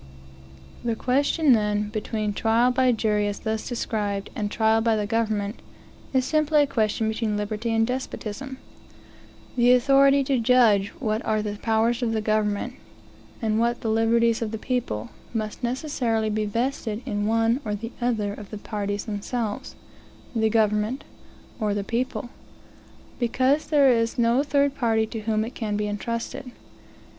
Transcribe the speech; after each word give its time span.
The 0.83 0.95
question, 0.95 1.53
then, 1.53 1.89
between 1.89 2.33
trial 2.33 2.71
by 2.71 2.91
jury, 2.91 3.27
as 3.27 3.41
thus 3.41 3.69
described, 3.69 4.31
and 4.35 4.49
trial 4.49 4.81
by 4.81 4.95
the 4.95 5.05
government, 5.05 5.61
is 6.11 6.25
simply 6.25 6.63
a 6.63 6.65
question 6.65 7.07
between 7.07 7.37
liberty 7.37 7.71
and 7.71 7.85
despotism. 7.85 8.57
The 9.55 9.73
authority 9.73 10.23
to 10.23 10.39
judge 10.39 10.87
what 10.97 11.23
are 11.23 11.43
the 11.43 11.59
powers 11.61 12.01
of 12.01 12.13
the 12.13 12.19
government, 12.21 12.77
and 13.43 13.59
what 13.59 13.81
the 13.81 13.91
liberties 13.91 14.41
of 14.41 14.49
the 14.49 14.57
people, 14.57 15.09
must 15.35 15.61
necessarily 15.63 16.31
be 16.31 16.45
vested 16.45 17.03
in 17.05 17.27
one 17.27 17.59
or 17.63 17.75
the 17.75 17.91
other 18.01 18.33
of 18.33 18.49
the 18.49 18.57
parties 18.57 19.05
themselves 19.05 19.75
the 20.35 20.49
government, 20.49 21.03
or 21.59 21.75
the 21.75 21.83
people; 21.83 22.31
because 23.19 23.67
there 23.67 23.91
is 23.91 24.17
no 24.17 24.41
third 24.41 24.73
party 24.73 25.05
to 25.05 25.19
whom 25.19 25.45
it 25.45 25.53
can 25.53 25.77
be 25.77 25.85
entrusted. 25.87 26.49